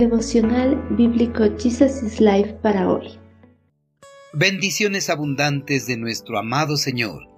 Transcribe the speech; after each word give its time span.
Devocional 0.00 0.82
Bíblico 0.96 1.44
Jesus 1.58 2.02
is 2.02 2.20
Life 2.22 2.54
para 2.62 2.90
hoy. 2.90 3.18
Bendiciones 4.32 5.10
abundantes 5.10 5.86
de 5.86 5.98
nuestro 5.98 6.38
amado 6.38 6.78
Señor. 6.78 7.28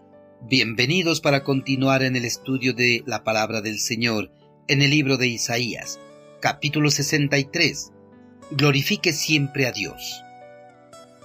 Bienvenidos 0.48 1.20
para 1.20 1.42
continuar 1.42 2.04
en 2.04 2.14
el 2.14 2.24
estudio 2.24 2.72
de 2.72 3.02
la 3.04 3.24
palabra 3.24 3.62
del 3.62 3.80
Señor 3.80 4.30
en 4.68 4.80
el 4.80 4.90
libro 4.90 5.16
de 5.16 5.26
Isaías, 5.26 5.98
capítulo 6.40 6.92
63. 6.92 7.90
Glorifique 8.52 9.12
siempre 9.12 9.66
a 9.66 9.72
Dios. 9.72 10.22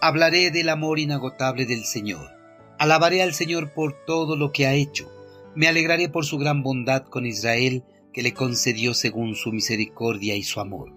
Hablaré 0.01 0.49
del 0.49 0.69
amor 0.69 0.97
inagotable 0.97 1.67
del 1.67 1.85
Señor. 1.85 2.31
Alabaré 2.79 3.21
al 3.21 3.35
Señor 3.35 3.75
por 3.75 3.93
todo 4.07 4.37
lo 4.37 4.51
que 4.51 4.65
ha 4.65 4.73
hecho. 4.73 5.07
Me 5.53 5.67
alegraré 5.67 6.09
por 6.09 6.25
su 6.25 6.39
gran 6.39 6.63
bondad 6.63 7.03
con 7.03 7.27
Israel 7.27 7.83
que 8.11 8.23
le 8.23 8.33
concedió 8.33 8.95
según 8.95 9.35
su 9.35 9.51
misericordia 9.51 10.35
y 10.35 10.41
su 10.41 10.59
amor. 10.59 10.96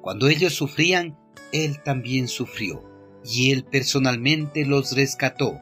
Cuando 0.00 0.28
ellos 0.28 0.54
sufrían, 0.54 1.18
Él 1.52 1.82
también 1.82 2.28
sufrió, 2.28 2.82
y 3.24 3.50
Él 3.50 3.64
personalmente 3.64 4.64
los 4.64 4.94
rescató. 4.94 5.58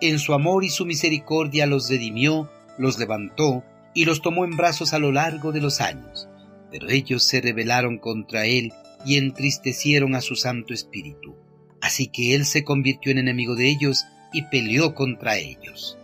En 0.00 0.18
su 0.18 0.32
amor 0.32 0.64
y 0.64 0.70
su 0.70 0.86
misericordia 0.86 1.66
los 1.66 1.90
redimió, 1.90 2.50
los 2.78 2.98
levantó 2.98 3.64
y 3.94 4.04
los 4.04 4.22
tomó 4.22 4.44
en 4.44 4.56
brazos 4.56 4.94
a 4.94 4.98
lo 4.98 5.12
largo 5.12 5.52
de 5.52 5.60
los 5.60 5.80
años. 5.80 6.28
Pero 6.70 6.88
ellos 6.88 7.24
se 7.24 7.40
rebelaron 7.40 7.98
contra 7.98 8.46
Él 8.46 8.72
y 9.04 9.16
entristecieron 9.16 10.14
a 10.14 10.20
su 10.20 10.36
Santo 10.36 10.72
Espíritu. 10.72 11.36
Así 11.80 12.06
que 12.06 12.34
Él 12.34 12.46
se 12.46 12.64
convirtió 12.64 13.10
en 13.10 13.18
enemigo 13.18 13.56
de 13.56 13.68
ellos 13.68 14.04
y 14.32 14.42
peleó 14.42 14.94
contra 14.94 15.36
ellos. 15.36 15.98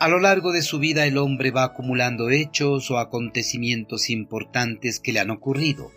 A 0.00 0.08
lo 0.08 0.18
largo 0.18 0.52
de 0.52 0.62
su 0.62 0.80
vida 0.80 1.06
el 1.06 1.16
hombre 1.16 1.52
va 1.52 1.62
acumulando 1.62 2.28
hechos 2.28 2.90
o 2.90 2.98
acontecimientos 2.98 4.10
importantes 4.10 4.98
que 4.98 5.12
le 5.12 5.20
han 5.20 5.30
ocurrido 5.30 5.92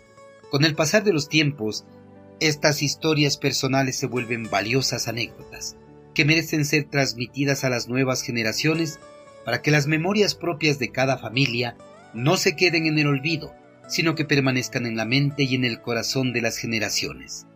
con 0.50 0.64
el 0.64 0.74
pasar 0.74 1.04
de 1.04 1.12
los 1.12 1.28
tiempos, 1.28 1.84
estas 2.40 2.82
historias 2.82 3.36
personales 3.36 3.96
se 3.96 4.06
vuelven 4.06 4.48
valiosas 4.50 5.08
anécdotas 5.08 5.76
que 6.14 6.24
merecen 6.24 6.64
ser 6.64 6.84
transmitidas 6.84 7.62
a 7.62 7.70
las 7.70 7.88
nuevas 7.88 8.22
generaciones 8.22 8.98
para 9.44 9.62
que 9.62 9.70
las 9.70 9.86
memorias 9.86 10.34
propias 10.34 10.78
de 10.78 10.90
cada 10.90 11.16
familia 11.16 11.76
no 12.12 12.36
se 12.36 12.56
queden 12.56 12.86
en 12.86 12.98
el 12.98 13.06
olvido, 13.06 13.54
sino 13.88 14.14
que 14.14 14.24
permanezcan 14.24 14.86
en 14.86 14.96
la 14.96 15.04
mente 15.04 15.44
y 15.44 15.54
en 15.54 15.64
el 15.64 15.80
corazón 15.80 16.32
de 16.32 16.40
las 16.40 16.58
generaciones. 16.58 17.46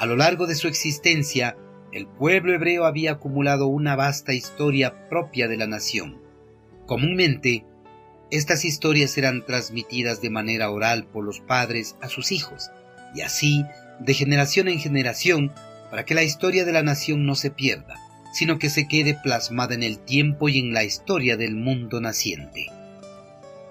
A 0.00 0.06
lo 0.06 0.16
largo 0.16 0.46
de 0.46 0.54
su 0.54 0.68
existencia, 0.68 1.56
el 1.92 2.06
pueblo 2.06 2.54
hebreo 2.54 2.84
había 2.84 3.12
acumulado 3.12 3.66
una 3.68 3.96
vasta 3.96 4.34
historia 4.34 5.08
propia 5.08 5.48
de 5.48 5.56
la 5.56 5.66
nación. 5.66 6.20
Comúnmente, 6.86 7.64
estas 8.30 8.64
historias 8.64 9.16
eran 9.16 9.44
transmitidas 9.44 10.20
de 10.20 10.30
manera 10.30 10.70
oral 10.70 11.06
por 11.06 11.24
los 11.24 11.40
padres 11.40 11.96
a 12.00 12.08
sus 12.08 12.32
hijos, 12.32 12.70
y 13.14 13.22
así, 13.22 13.64
de 14.00 14.14
generación 14.14 14.68
en 14.68 14.78
generación, 14.78 15.52
para 15.90 16.04
que 16.04 16.14
la 16.14 16.22
historia 16.22 16.64
de 16.64 16.72
la 16.72 16.82
nación 16.82 17.24
no 17.24 17.34
se 17.34 17.50
pierda, 17.50 17.94
sino 18.32 18.58
que 18.58 18.68
se 18.68 18.86
quede 18.86 19.14
plasmada 19.14 19.74
en 19.74 19.82
el 19.82 19.98
tiempo 19.98 20.48
y 20.48 20.58
en 20.58 20.74
la 20.74 20.84
historia 20.84 21.36
del 21.36 21.56
mundo 21.56 22.00
naciente. 22.00 22.66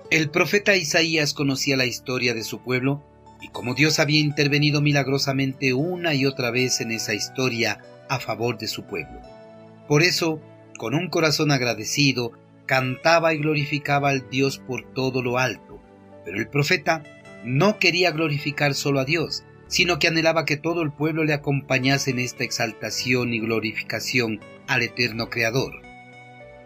El 0.10 0.30
profeta 0.30 0.76
Isaías 0.76 1.34
conocía 1.34 1.78
la 1.78 1.86
historia 1.86 2.34
de 2.34 2.44
su 2.44 2.64
pueblo, 2.64 3.04
y 3.42 3.50
como 3.50 3.76
Dios 3.76 4.00
había 4.00 4.20
intervenido 4.20 4.82
milagrosamente 4.82 5.74
una 5.74 6.16
y 6.16 6.26
otra 6.26 6.50
vez 6.50 6.82
en 6.82 6.92
esa 6.92 7.14
historia 7.14 7.80
a 8.10 8.20
favor 8.20 8.58
de 8.58 8.68
su 8.68 8.84
pueblo. 8.84 9.22
Por 9.88 10.02
eso, 10.02 10.42
con 10.78 10.96
un 10.96 11.10
corazón 11.10 11.52
agradecido, 11.52 12.32
cantaba 12.68 13.34
y 13.34 13.40
glorificaba 13.40 14.10
al 14.10 14.30
Dios 14.30 14.60
por 14.60 14.84
todo 14.94 15.24
lo 15.24 15.40
alto. 15.40 15.82
Pero 16.24 16.38
el 16.38 16.48
profeta 16.48 17.04
no 17.44 17.80
quería 17.80 18.12
glorificar 18.12 18.76
solo 18.76 19.00
a 19.00 19.06
Dios, 19.06 19.44
sino 19.68 19.98
que 19.98 20.08
anhelaba 20.08 20.46
que 20.46 20.58
todo 20.58 20.82
el 20.84 20.92
pueblo 20.92 21.24
le 21.24 21.34
acompañase 21.34 22.12
en 22.12 22.20
esta 22.20 22.44
exaltación 22.44 23.34
y 23.34 23.40
glorificación 23.40 24.42
al 24.68 24.84
eterno 24.84 25.30
Creador. 25.30 25.82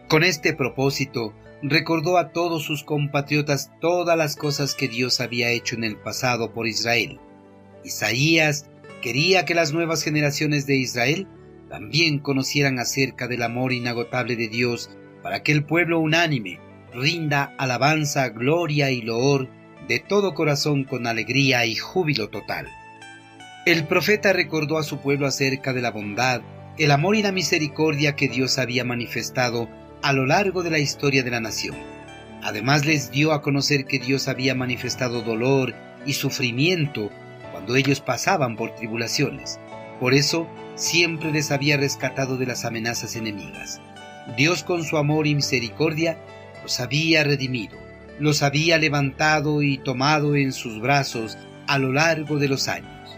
Con 0.07 0.23
este 0.23 0.53
propósito, 0.53 1.33
recordó 1.61 2.17
a 2.17 2.31
todos 2.31 2.63
sus 2.63 2.83
compatriotas 2.83 3.71
todas 3.79 4.17
las 4.17 4.35
cosas 4.35 4.75
que 4.75 4.87
Dios 4.87 5.21
había 5.21 5.51
hecho 5.51 5.75
en 5.75 5.83
el 5.83 5.97
pasado 5.97 6.51
por 6.53 6.67
Israel. 6.67 7.19
Isaías 7.83 8.69
quería 9.01 9.45
que 9.45 9.55
las 9.55 9.71
nuevas 9.71 10.03
generaciones 10.03 10.65
de 10.65 10.75
Israel 10.75 11.27
también 11.69 12.19
conocieran 12.19 12.79
acerca 12.79 13.27
del 13.27 13.43
amor 13.43 13.71
inagotable 13.71 14.35
de 14.35 14.49
Dios 14.49 14.89
para 15.23 15.43
que 15.43 15.51
el 15.51 15.63
pueblo 15.63 15.99
unánime 15.99 16.59
rinda 16.93 17.53
alabanza, 17.57 18.29
gloria 18.29 18.91
y 18.91 19.01
loor 19.01 19.49
de 19.87 19.99
todo 19.99 20.33
corazón 20.33 20.83
con 20.83 21.07
alegría 21.07 21.65
y 21.65 21.75
júbilo 21.75 22.29
total. 22.29 22.67
El 23.65 23.85
profeta 23.85 24.33
recordó 24.33 24.77
a 24.77 24.83
su 24.83 24.99
pueblo 24.99 25.27
acerca 25.27 25.73
de 25.73 25.81
la 25.81 25.91
bondad, 25.91 26.41
el 26.77 26.91
amor 26.91 27.15
y 27.15 27.21
la 27.21 27.31
misericordia 27.31 28.15
que 28.15 28.27
Dios 28.27 28.57
había 28.57 28.83
manifestado 28.83 29.69
a 30.01 30.13
lo 30.13 30.25
largo 30.25 30.63
de 30.63 30.71
la 30.71 30.79
historia 30.79 31.23
de 31.23 31.31
la 31.31 31.39
nación. 31.39 31.75
Además 32.41 32.85
les 32.85 33.11
dio 33.11 33.33
a 33.33 33.41
conocer 33.41 33.85
que 33.85 33.99
Dios 33.99 34.27
había 34.27 34.55
manifestado 34.55 35.21
dolor 35.21 35.75
y 36.05 36.13
sufrimiento 36.13 37.11
cuando 37.51 37.75
ellos 37.75 38.01
pasaban 38.01 38.55
por 38.55 38.73
tribulaciones. 38.75 39.59
Por 39.99 40.15
eso 40.15 40.47
siempre 40.75 41.31
les 41.31 41.51
había 41.51 41.77
rescatado 41.77 42.37
de 42.37 42.47
las 42.47 42.65
amenazas 42.65 43.15
enemigas. 43.15 43.79
Dios 44.37 44.63
con 44.63 44.83
su 44.83 44.97
amor 44.97 45.27
y 45.27 45.35
misericordia 45.35 46.17
los 46.61 46.79
había 46.79 47.23
redimido, 47.23 47.77
los 48.19 48.43
había 48.43 48.77
levantado 48.77 49.61
y 49.61 49.77
tomado 49.77 50.35
en 50.35 50.53
sus 50.53 50.79
brazos 50.79 51.37
a 51.67 51.77
lo 51.77 51.91
largo 51.91 52.37
de 52.37 52.47
los 52.47 52.67
años. 52.67 53.17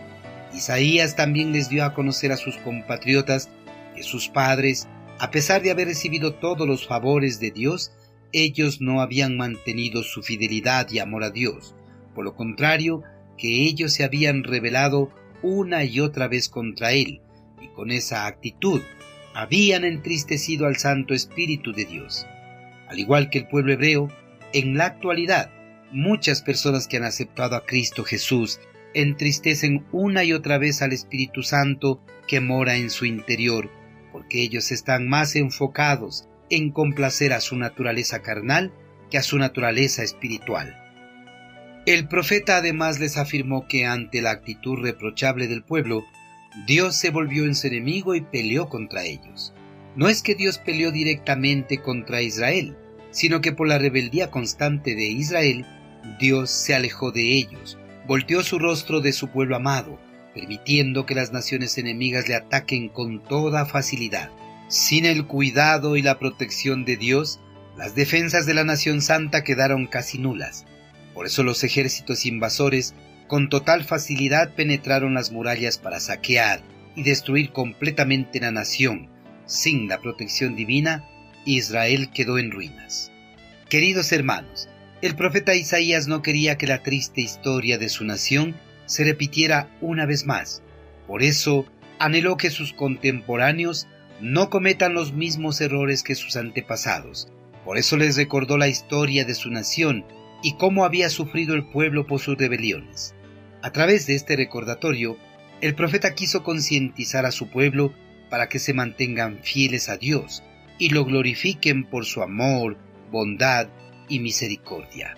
Isaías 0.54 1.16
también 1.16 1.52
les 1.52 1.70
dio 1.70 1.84
a 1.84 1.94
conocer 1.94 2.32
a 2.32 2.38
sus 2.38 2.58
compatriotas 2.58 3.50
que 3.96 4.04
sus 4.04 4.30
padres, 4.30 4.88
a 5.20 5.32
pesar 5.32 5.62
de 5.62 5.72
haber 5.72 5.88
recibido 5.88 6.36
todos 6.36 6.68
los 6.68 6.88
favores 6.88 7.40
de 7.40 7.52
Dios, 7.52 7.92
ellos 8.32 8.82
no 8.82 9.02
habían 9.02 9.38
mantenido 9.38 10.04
su 10.04 10.24
fidelidad 10.24 10.90
y 10.90 11.00
amor 11.00 11.24
a 11.24 11.32
Dios. 11.32 11.76
Por 12.16 12.24
lo 12.24 12.36
contrario, 12.36 13.04
que 13.38 13.64
ellos 13.66 13.94
se 13.94 14.04
habían 14.04 14.44
rebelado 14.44 15.12
una 15.42 15.84
y 15.84 16.00
otra 16.00 16.28
vez 16.28 16.50
contra 16.50 16.94
Él, 16.94 17.22
y 17.62 17.68
con 17.70 17.92
esa 17.92 18.26
actitud 18.26 18.82
habían 19.34 19.84
entristecido 19.84 20.68
al 20.68 20.78
Santo 20.78 21.14
Espíritu 21.14 21.74
de 21.74 21.86
Dios. 21.86 22.28
Al 22.88 23.00
igual 23.00 23.30
que 23.30 23.40
el 23.40 23.48
pueblo 23.48 23.74
hebreo, 23.74 24.10
en 24.54 24.78
la 24.78 24.86
actualidad, 24.86 25.52
muchas 25.92 26.42
personas 26.42 26.88
que 26.88 26.98
han 26.98 27.04
aceptado 27.04 27.56
a 27.56 27.66
Cristo 27.66 28.04
Jesús 28.04 28.60
entristecen 28.94 29.86
una 29.92 30.24
y 30.24 30.34
otra 30.34 30.58
vez 30.58 30.82
al 30.82 30.94
Espíritu 30.94 31.42
Santo 31.42 32.04
que 32.28 32.40
mora 32.40 32.76
en 32.76 32.90
su 32.90 33.06
interior, 33.06 33.72
porque 34.12 34.42
ellos 34.42 34.72
están 34.72 35.08
más 35.08 35.36
enfocados 35.36 36.28
en 36.50 36.72
complacer 36.72 37.34
a 37.34 37.42
su 37.42 37.56
naturaleza 37.56 38.22
carnal 38.22 38.72
que 39.10 39.18
a 39.18 39.24
su 39.24 39.40
naturaleza 39.40 40.04
espiritual. 40.04 40.80
El 41.86 42.08
profeta 42.08 42.58
además 42.58 43.00
les 43.00 43.18
afirmó 43.18 43.68
que 43.68 43.86
ante 43.86 44.22
la 44.22 44.32
actitud 44.32 44.80
reprochable 44.80 45.48
del 45.48 45.64
pueblo, 45.64 46.06
Dios 46.68 46.96
se 46.96 47.10
volvió 47.10 47.46
en 47.46 47.56
su 47.56 47.68
enemigo 47.68 48.14
y 48.14 48.22
peleó 48.22 48.70
contra 48.70 49.04
ellos. 49.04 49.54
No 49.96 50.08
es 50.08 50.22
que 50.22 50.36
Dios 50.36 50.60
peleó 50.60 50.92
directamente 50.92 51.80
contra 51.80 52.22
Israel, 52.22 52.78
sino 53.12 53.42
que 53.42 53.52
por 53.52 53.68
la 53.68 53.80
rebeldía 53.80 54.30
constante 54.30 54.96
de 54.96 55.06
Israel, 55.08 55.66
Dios 56.20 56.52
se 56.52 56.76
alejó 56.76 57.12
de 57.12 57.36
ellos, 57.36 57.78
volteó 58.08 58.44
su 58.44 58.60
rostro 58.60 59.02
de 59.02 59.14
su 59.14 59.30
pueblo 59.30 59.56
amado, 59.56 60.00
permitiendo 60.34 61.06
que 61.06 61.16
las 61.16 61.32
naciones 61.32 61.78
enemigas 61.78 62.28
le 62.28 62.36
ataquen 62.36 62.90
con 62.90 63.24
toda 63.24 63.66
facilidad. 63.66 64.30
Sin 64.68 65.06
el 65.06 65.26
cuidado 65.26 65.98
y 65.98 66.02
la 66.02 66.20
protección 66.20 66.86
de 66.86 66.98
Dios, 66.98 67.40
las 67.78 67.96
defensas 67.96 68.46
de 68.46 68.54
la 68.54 68.64
nación 68.64 69.02
santa 69.02 69.44
quedaron 69.44 69.88
casi 69.88 70.18
nulas. 70.18 70.66
Por 71.14 71.26
eso 71.26 71.44
los 71.44 71.64
ejércitos 71.64 72.26
invasores 72.26 72.94
con 73.28 73.50
total 73.50 73.84
facilidad 73.84 74.54
penetraron 74.54 75.14
las 75.14 75.32
murallas 75.32 75.78
para 75.78 76.00
saquear 76.00 76.62
y 76.96 77.04
destruir 77.04 77.52
completamente 77.52 78.40
la 78.40 78.52
nación. 78.52 79.10
Sin 79.46 79.88
la 79.88 80.00
protección 80.00 80.56
divina, 80.56 81.08
Israel 81.46 82.10
quedó 82.14 82.38
en 82.38 82.52
ruinas. 82.52 83.12
Queridos 83.70 84.12
hermanos, 84.12 84.70
el 85.02 85.16
profeta 85.16 85.56
Isaías 85.56 86.08
no 86.08 86.22
quería 86.22 86.58
que 86.58 86.68
la 86.68 86.84
triste 86.84 87.22
historia 87.22 87.78
de 87.78 87.90
su 87.90 88.06
nación 88.06 88.56
se 88.86 89.04
repitiera 89.04 89.70
una 89.82 90.06
vez 90.06 90.26
más. 90.26 90.62
Por 91.08 91.24
eso 91.24 91.66
anheló 92.00 92.38
que 92.38 92.50
sus 92.50 92.74
contemporáneos 92.74 93.88
no 94.22 94.50
cometan 94.50 94.94
los 94.94 95.12
mismos 95.12 95.60
errores 95.60 96.04
que 96.04 96.16
sus 96.16 96.38
antepasados. 96.38 97.28
Por 97.66 97.78
eso 97.78 97.98
les 97.98 98.16
recordó 98.16 98.58
la 98.58 98.68
historia 98.68 99.26
de 99.26 99.34
su 99.34 99.50
nación 99.50 100.06
y 100.44 100.58
cómo 100.58 100.86
había 100.86 101.10
sufrido 101.10 101.56
el 101.56 101.66
pueblo 101.66 102.06
por 102.06 102.20
sus 102.20 102.38
rebeliones. 102.38 103.16
A 103.64 103.72
través 103.72 104.06
de 104.06 104.16
este 104.16 104.36
recordatorio, 104.36 105.18
el 105.62 105.74
profeta 105.74 106.14
quiso 106.14 106.44
concientizar 106.44 107.26
a 107.26 107.32
su 107.32 107.50
pueblo 107.50 107.94
para 108.30 108.50
que 108.50 108.60
se 108.60 108.74
mantengan 108.74 109.40
fieles 109.42 109.88
a 109.90 109.98
Dios 109.98 110.44
y 110.78 110.90
lo 110.90 111.06
glorifiquen 111.06 111.86
por 111.86 112.06
su 112.06 112.22
amor, 112.22 112.78
bondad 113.10 113.70
y 114.10 114.20
misericordia. 114.20 115.16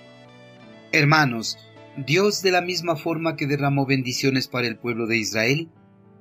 Hermanos, 0.91 1.57
Dios, 1.97 2.41
de 2.41 2.51
la 2.51 2.61
misma 2.61 2.95
forma 2.95 3.35
que 3.35 3.47
derramó 3.47 3.85
bendiciones 3.85 4.47
para 4.47 4.67
el 4.67 4.77
pueblo 4.77 5.07
de 5.07 5.17
Israel, 5.17 5.69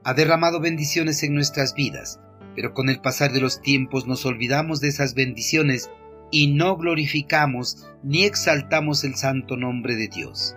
ha 0.05 0.15
derramado 0.15 0.61
bendiciones 0.61 1.23
en 1.23 1.35
nuestras 1.35 1.75
vidas, 1.75 2.21
pero 2.55 2.73
con 2.73 2.89
el 2.89 3.00
pasar 3.00 3.33
de 3.33 3.41
los 3.41 3.61
tiempos 3.61 4.07
nos 4.07 4.25
olvidamos 4.25 4.81
de 4.81 4.89
esas 4.89 5.15
bendiciones 5.15 5.91
y 6.35 6.49
no 6.49 6.77
glorificamos 6.77 7.87
ni 8.03 8.25
exaltamos 8.25 9.05
el 9.05 9.15
santo 9.15 9.57
nombre 9.57 9.95
de 9.95 10.09
Dios. 10.09 10.57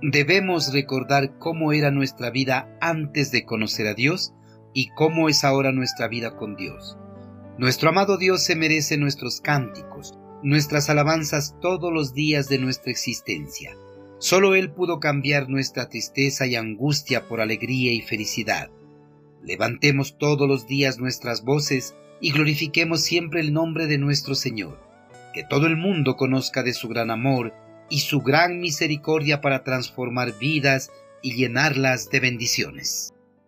Debemos 0.00 0.72
recordar 0.72 1.36
cómo 1.36 1.72
era 1.72 1.90
nuestra 1.90 2.30
vida 2.30 2.78
antes 2.80 3.32
de 3.32 3.44
conocer 3.44 3.88
a 3.88 3.94
Dios 3.94 4.32
y 4.72 4.90
cómo 4.90 5.28
es 5.28 5.42
ahora 5.42 5.72
nuestra 5.72 6.06
vida 6.06 6.36
con 6.36 6.54
Dios. 6.54 6.96
Nuestro 7.58 7.88
amado 7.88 8.18
Dios 8.18 8.44
se 8.44 8.54
merece 8.54 8.98
nuestros 8.98 9.40
cánticos, 9.40 10.16
nuestras 10.44 10.88
alabanzas 10.90 11.56
todos 11.60 11.92
los 11.92 12.14
días 12.14 12.48
de 12.48 12.58
nuestra 12.58 12.92
existencia. 12.92 13.76
Solo 14.20 14.54
Él 14.54 14.70
pudo 14.70 15.00
cambiar 15.00 15.48
nuestra 15.48 15.88
tristeza 15.88 16.46
y 16.46 16.54
angustia 16.54 17.26
por 17.26 17.40
alegría 17.40 17.92
y 17.92 18.00
felicidad. 18.00 18.70
Levantemos 19.42 20.18
todos 20.18 20.46
los 20.46 20.68
días 20.68 20.98
nuestras 21.00 21.42
voces 21.42 21.96
y 22.20 22.30
glorifiquemos 22.30 23.02
siempre 23.02 23.40
el 23.40 23.52
nombre 23.52 23.88
de 23.88 23.98
nuestro 23.98 24.36
Señor. 24.36 24.89
Que 25.32 25.44
todo 25.44 25.66
el 25.66 25.76
mundo 25.76 26.16
conozca 26.16 26.62
de 26.62 26.72
su 26.72 26.88
gran 26.88 27.10
amor 27.10 27.54
y 27.88 28.00
su 28.00 28.20
gran 28.20 28.60
misericordia 28.60 29.40
para 29.40 29.64
transformar 29.64 30.38
vidas 30.38 30.90
y 31.22 31.34
llenarlas 31.34 32.10
de 32.10 32.20
bendiciones. 32.20 33.14